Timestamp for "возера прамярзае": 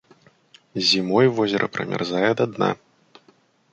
1.41-2.31